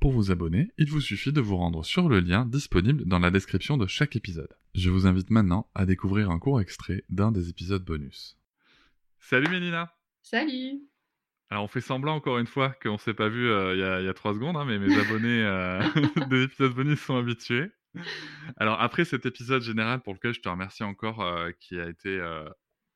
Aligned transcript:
Pour 0.00 0.12
vous 0.12 0.30
abonner, 0.30 0.70
il 0.78 0.88
vous 0.88 1.00
suffit 1.00 1.32
de 1.32 1.40
vous 1.40 1.56
rendre 1.56 1.84
sur 1.84 2.08
le 2.08 2.20
lien 2.20 2.46
disponible 2.46 3.04
dans 3.04 3.18
la 3.18 3.32
description 3.32 3.76
de 3.76 3.88
chaque 3.88 4.14
épisode. 4.14 4.54
Je 4.76 4.90
vous 4.90 5.08
invite 5.08 5.30
maintenant 5.30 5.68
à 5.74 5.86
découvrir 5.86 6.30
un 6.30 6.38
court 6.38 6.60
extrait 6.60 7.02
d'un 7.08 7.32
des 7.32 7.48
épisodes 7.48 7.84
bonus. 7.84 8.38
Salut 9.18 9.48
Mélina 9.48 9.92
Salut 10.22 10.82
alors 11.50 11.64
on 11.64 11.68
fait 11.68 11.80
semblant 11.80 12.14
encore 12.14 12.36
une 12.36 12.46
fois 12.46 12.76
qu'on 12.82 12.92
ne 12.92 12.98
s'est 12.98 13.14
pas 13.14 13.30
vu 13.30 13.48
euh, 13.48 13.72
il 13.74 14.04
y, 14.04 14.08
a 14.08 14.12
trois 14.12 14.34
secondes, 14.34 14.58
hein, 14.58 14.66
mais 14.66 14.78
mes 14.78 14.98
abonnés 15.00 15.42
euh, 15.42 15.80
des 16.28 16.42
épisodes 16.42 16.74
bonus 16.74 17.00
sont 17.00 17.16
habitués. 17.16 17.70
Alors 18.58 18.78
après 18.82 19.06
cet 19.06 19.24
épisode 19.24 19.62
général 19.62 20.00
pour 20.02 20.12
lequel 20.12 20.34
je 20.34 20.40
te 20.40 20.48
remercie 20.50 20.82
encore, 20.82 21.22
euh, 21.22 21.50
qui 21.58 21.80
a 21.80 21.88
été 21.88 22.20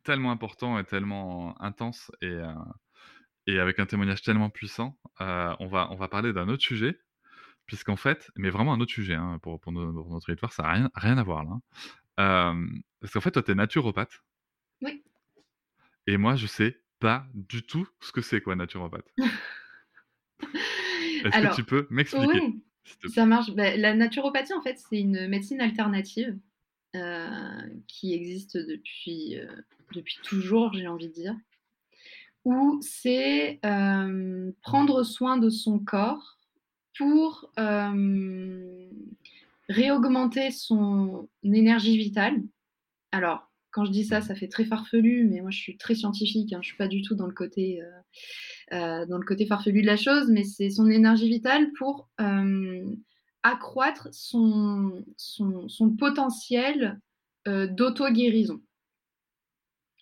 tellement 0.04 0.32
important 0.32 0.78
et 0.78 0.84
tellement 0.84 1.58
intense 1.62 2.12
et, 2.20 2.36
et 3.46 3.58
avec 3.58 3.78
un 3.78 3.86
témoignage 3.86 4.22
tellement 4.22 4.50
puissant, 4.50 4.98
on, 5.20 5.68
va, 5.68 5.88
on 5.90 5.96
va 5.96 6.08
parler 6.08 6.32
d'un 6.32 6.48
autre 6.48 6.62
sujet, 6.62 6.98
puisqu'en 7.66 7.96
fait, 7.96 8.30
mais 8.36 8.50
vraiment 8.50 8.72
un 8.72 8.80
autre 8.80 8.92
sujet 8.92 9.14
hein, 9.14 9.38
pour, 9.42 9.60
pour, 9.60 9.72
notre 9.72 10.26
territoire, 10.26 10.52
ça 10.52 10.62
n'a 10.64 10.72
rien, 10.72 10.90
rien 10.94 11.18
à 11.18 11.22
voir 11.22 11.44
là. 11.44 11.50
Hein. 12.18 12.66
parce 13.00 13.12
qu'en 13.12 13.20
fait, 13.20 13.30
toi, 13.30 13.42
tu 13.42 13.52
es 13.52 13.54
naturopathe. 13.54 14.22
Oui. 14.80 15.02
Et 16.06 16.16
moi, 16.16 16.36
je 16.36 16.46
sais 16.46 16.80
pas 16.98 17.26
du 17.34 17.62
tout 17.64 17.88
ce 18.00 18.12
que 18.12 18.20
c'est, 18.20 18.40
quoi, 18.40 18.56
naturopathe. 18.56 19.06
Est-ce 21.24 21.48
que 21.48 21.54
tu 21.54 21.64
peux 21.64 21.86
m'expliquer 21.90 22.40
oui, 22.40 22.64
ça 23.14 23.26
marche. 23.26 23.52
Bah, 23.52 23.76
la 23.76 23.94
naturopathie, 23.94 24.54
en 24.54 24.62
fait, 24.62 24.78
c'est 24.78 25.00
une 25.00 25.28
médecine 25.28 25.60
alternative 25.60 26.36
euh, 26.96 27.60
qui 27.86 28.12
existe 28.12 28.56
depuis, 28.56 29.38
euh, 29.38 29.46
depuis 29.94 30.18
toujours, 30.22 30.72
j'ai 30.72 30.88
envie 30.88 31.08
de 31.08 31.12
dire, 31.12 31.34
où 32.44 32.80
c'est 32.82 33.60
euh, 33.64 34.50
prendre 34.62 35.02
soin 35.04 35.38
de 35.38 35.48
son 35.50 35.78
corps 35.78 36.38
pour 36.96 37.52
réaugmenter 39.68 40.50
son 40.50 41.28
énergie 41.42 41.96
vitale. 41.96 42.42
Alors, 43.12 43.52
quand 43.72 43.86
je 43.86 43.90
dis 43.90 44.04
ça, 44.04 44.20
ça 44.20 44.34
fait 44.34 44.48
très 44.48 44.64
farfelu, 44.64 45.26
mais 45.28 45.40
moi 45.40 45.50
je 45.50 45.58
suis 45.58 45.76
très 45.76 45.94
scientifique, 45.94 46.52
hein, 46.52 46.60
je 46.62 46.68
ne 46.68 46.70
suis 46.70 46.76
pas 46.76 46.88
du 46.88 47.02
tout 47.02 47.14
dans 47.14 47.26
le, 47.26 47.32
côté, 47.32 47.82
euh, 47.82 48.76
euh, 48.76 49.06
dans 49.06 49.18
le 49.18 49.24
côté 49.24 49.46
farfelu 49.46 49.80
de 49.80 49.86
la 49.86 49.96
chose, 49.96 50.28
mais 50.30 50.44
c'est 50.44 50.70
son 50.70 50.88
énergie 50.88 51.28
vitale 51.28 51.72
pour 51.78 52.08
euh, 52.20 52.84
accroître 53.42 54.08
son, 54.12 55.04
son, 55.16 55.90
potentiel 55.98 57.00
d'auto-guérison. 57.46 58.60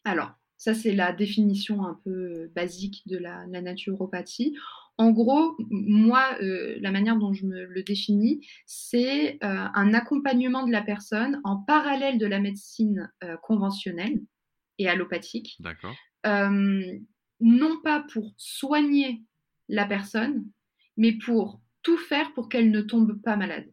Alors, 0.04 0.32
ça 0.60 0.74
c'est 0.74 0.92
la 0.92 1.12
définition 1.14 1.86
un 1.86 1.98
peu 2.04 2.52
basique 2.54 3.02
de 3.06 3.16
la 3.16 3.46
naturopathie. 3.46 4.54
En 4.98 5.12
gros, 5.12 5.56
moi, 5.70 6.36
euh, 6.42 6.76
la 6.82 6.90
manière 6.90 7.16
dont 7.16 7.32
je 7.32 7.46
me 7.46 7.64
le 7.64 7.82
définis, 7.82 8.46
c'est 8.66 9.42
euh, 9.42 9.66
un 9.72 9.94
accompagnement 9.94 10.66
de 10.66 10.70
la 10.70 10.82
personne 10.82 11.40
en 11.44 11.56
parallèle 11.56 12.18
de 12.18 12.26
la 12.26 12.40
médecine 12.40 13.10
euh, 13.24 13.38
conventionnelle 13.38 14.20
et 14.76 14.90
allopathique. 14.90 15.56
D'accord. 15.60 15.96
non 17.42 17.80
pas 17.82 18.04
pour 18.12 18.34
soigner 18.36 19.22
la 19.70 19.86
personne, 19.86 20.44
mais 20.98 21.12
pour 21.12 21.62
tout 21.82 21.96
faire 21.96 22.34
pour 22.34 22.50
qu'elle 22.50 22.70
ne 22.70 22.82
tombe 22.82 23.18
pas 23.22 23.36
malade. 23.36 23.72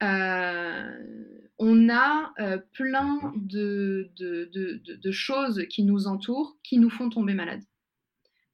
On 0.00 1.88
a 1.90 2.32
plein 2.72 3.32
de 3.36 5.10
choses 5.10 5.64
qui 5.68 5.84
nous 5.84 6.06
entourent 6.06 6.56
qui 6.62 6.78
nous 6.78 6.90
font 6.90 7.08
tomber 7.08 7.34
malade. 7.34 7.62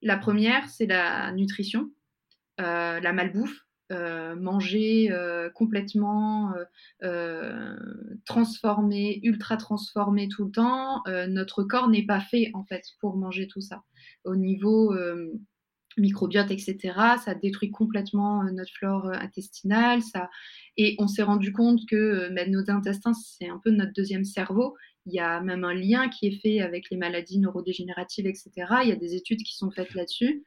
La 0.05 0.19
première, 0.19 0.69
c'est 0.69 0.85
la 0.85 1.33
nutrition, 1.33 1.91
euh, 2.61 3.01
la 3.01 3.13
malbouffe, 3.15 3.59
euh, 3.91 4.37
manger 4.37 5.11
euh, 5.11 5.49
complètement 5.49 6.53
transformé, 8.27 9.21
ultra 9.23 9.57
transformé 9.57 10.29
tout 10.29 10.45
le 10.45 10.51
temps. 10.51 11.03
notre 11.29 11.65
corps 11.65 11.89
n'est 11.89 12.07
pas 12.07 12.21
fait 12.21 12.51
en 12.53 12.65
fait 12.65 12.85
pour 13.01 13.17
manger 13.17 13.49
tout 13.49 13.63
ça. 13.63 13.83
Au 14.25 14.37
niveau 14.37 14.95
microbiote, 15.97 16.51
etc., 16.51 16.79
ça 17.25 17.35
détruit 17.35 17.71
complètement 17.71 18.45
notre 18.45 18.73
flore 18.73 19.07
intestinale. 19.13 20.03
Ça... 20.03 20.31
Et 20.77 20.97
on 20.99 21.07
s'est 21.07 21.23
rendu 21.23 21.53
compte 21.53 21.81
que 21.89 22.33
bah, 22.35 22.47
nos 22.47 22.71
intestins, 22.71 23.13
c'est 23.15 23.49
un 23.49 23.61
peu 23.63 23.71
notre 23.71 23.93
deuxième 23.93 24.25
cerveau 24.25 24.75
il 25.07 25.13
y 25.13 25.21
a 25.21 25.41
même 25.41 25.65
un 25.65 25.75
lien 25.75 26.09
qui 26.09 26.27
est 26.27 26.41
fait 26.41 26.61
avec 26.61 26.91
les 26.91 26.97
maladies 26.97 27.39
neurodégénératives, 27.39 28.27
etc. 28.27 28.51
Il 28.83 28.89
y 28.89 28.93
a 28.93 28.97
des 28.97 29.15
études 29.15 29.43
qui 29.43 29.55
sont 29.55 29.71
faites 29.71 29.95
là-dessus. 29.95 30.45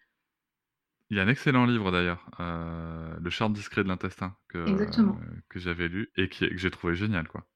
Il 1.09 1.17
y 1.17 1.19
a 1.19 1.23
un 1.23 1.27
excellent 1.27 1.65
livre 1.65 1.91
d'ailleurs, 1.91 2.29
euh, 2.39 3.15
Le 3.21 3.29
charme 3.29 3.53
discret 3.53 3.83
de 3.83 3.87
l'intestin, 3.87 4.35
que, 4.49 4.65
que 5.47 5.59
j'avais 5.59 5.87
lu 5.87 6.11
et 6.17 6.27
que 6.27 6.57
j'ai 6.57 6.71
trouvé 6.71 6.95
génial. 6.95 7.27
Quoi. 7.27 7.47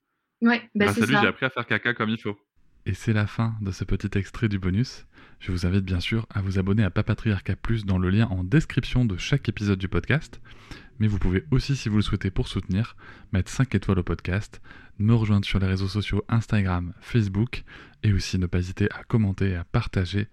Ouais, 0.42 0.70
bah 0.74 0.88
c'est 0.94 1.06
ça. 1.06 1.22
j'ai 1.22 1.28
appris 1.28 1.46
à 1.46 1.50
faire 1.50 1.66
caca 1.66 1.94
comme 1.94 2.10
il 2.10 2.18
faut. 2.18 2.38
Et 2.92 2.94
c'est 2.94 3.14
la 3.14 3.26
fin 3.26 3.56
de 3.62 3.72
ce 3.72 3.86
petit 3.86 4.18
extrait 4.18 4.50
du 4.50 4.60
bonus. 4.60 5.08
Je 5.40 5.54
vous 5.54 5.66
invite 5.66 5.86
bien 5.86 6.02
sûr 6.02 6.28
à 6.30 6.42
vous 6.42 6.60
abonner 6.60 6.84
à 6.84 6.90
Papatriarca 6.90 7.56
Plus 7.56 7.86
dans 7.86 7.98
le 7.98 8.10
lien 8.10 8.28
en 8.28 8.44
description 8.44 9.06
de 9.06 9.16
chaque 9.16 9.48
épisode 9.48 9.80
du 9.80 9.88
podcast. 9.88 10.42
Mais 11.00 11.08
vous 11.08 11.18
pouvez 11.18 11.46
aussi, 11.52 11.78
si 11.78 11.88
vous 11.88 11.96
le 11.96 12.02
souhaitez 12.02 12.32
pour 12.32 12.50
soutenir, 12.50 12.98
mettre 13.32 13.50
5 13.50 13.76
étoiles 13.76 14.00
au 14.00 14.04
podcast, 14.04 14.62
me 15.00 15.14
rejoindre 15.14 15.46
sur 15.46 15.58
les 15.60 15.68
réseaux 15.68 15.88
sociaux 15.88 16.26
Instagram, 16.28 16.94
Facebook, 17.00 17.64
et 18.04 18.12
aussi 18.12 18.38
ne 18.38 18.46
pas 18.46 18.60
hésiter 18.60 18.92
à 18.92 19.06
commenter 19.06 19.52
et 19.52 19.56
à 19.56 19.64
partager 19.64 20.28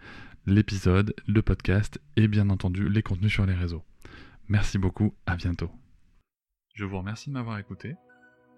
l'épisode, 0.45 1.15
le 1.29 1.43
podcast 1.43 2.01
et 2.17 2.27
bien 2.27 2.51
entendu 2.51 2.89
les 2.89 3.05
contenus 3.05 3.33
sur 3.33 3.47
les 3.47 3.55
réseaux. 3.55 3.85
Merci 4.49 4.79
beaucoup, 4.79 5.15
à 5.27 5.37
bientôt. 5.37 5.71
Je 6.75 6.85
vous 6.85 6.99
remercie 6.99 7.31
de 7.31 7.35
m'avoir 7.35 7.61
écouté. 7.61 7.95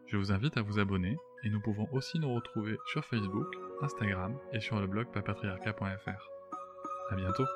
Je 0.06 0.16
vous 0.16 0.32
invite 0.32 0.56
à 0.56 0.62
vous 0.62 0.78
abonner 0.78 1.18
et 1.44 1.50
nous 1.50 1.60
pouvons 1.60 1.86
aussi 1.92 2.18
nous 2.18 2.32
retrouver 2.32 2.78
sur 2.86 3.04
Facebook, 3.04 3.54
Instagram 3.82 4.36
et 4.52 4.60
sur 4.60 4.80
le 4.80 4.86
blog 4.86 5.06
papatriarca.fr. 5.12 6.30
À 7.10 7.16
bientôt. 7.16 7.46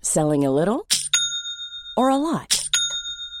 Selling 0.00 0.44
a 0.44 0.50
little 0.50 0.86
or 1.96 2.08
a 2.08 2.16
lot? 2.16 2.57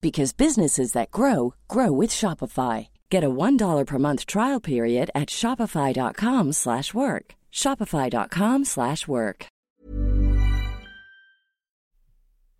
because 0.00 0.32
businesses 0.32 0.92
that 0.92 1.10
grow 1.10 1.54
grow 1.68 1.92
with 1.92 2.10
Shopify. 2.10 2.88
Get 3.10 3.24
a 3.24 3.30
$1 3.30 3.86
per 3.86 3.98
month 3.98 4.26
trial 4.26 4.60
period 4.60 5.10
at 5.14 5.28
shopify.com/work. 5.28 7.34
shopify.com/work. 7.52 9.48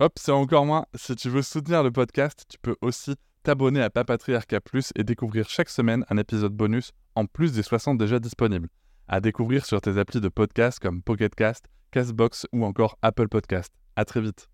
Hop, 0.00 0.12
c'est 0.16 0.30
encore 0.30 0.64
moins. 0.64 0.84
Si 0.94 1.16
tu 1.16 1.28
veux 1.28 1.42
soutenir 1.42 1.82
le 1.82 1.90
podcast, 1.90 2.44
tu 2.48 2.56
peux 2.62 2.76
aussi 2.82 3.16
t'abonner 3.42 3.82
à 3.82 3.90
Papatriarca 3.90 4.60
Plus 4.60 4.92
et 4.94 5.02
découvrir 5.02 5.48
chaque 5.48 5.68
semaine 5.68 6.04
un 6.08 6.18
épisode 6.18 6.52
bonus 6.52 6.92
en 7.16 7.26
plus 7.26 7.52
des 7.52 7.64
60 7.64 7.98
déjà 7.98 8.20
disponibles. 8.20 8.68
À 9.08 9.20
découvrir 9.20 9.66
sur 9.66 9.80
tes 9.80 9.98
applis 9.98 10.20
de 10.20 10.28
podcast 10.28 10.78
comme 10.78 11.02
Pocketcast, 11.02 11.64
Castbox 11.90 12.46
ou 12.52 12.64
encore 12.64 12.96
Apple 13.02 13.26
Podcast. 13.26 13.72
À 13.96 14.04
très 14.04 14.20
vite. 14.20 14.48